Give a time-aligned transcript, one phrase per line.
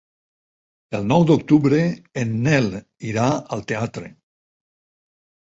[0.99, 1.81] El nou d'octubre
[2.23, 2.71] en Nel
[3.11, 3.27] irà
[3.59, 4.11] al teatre.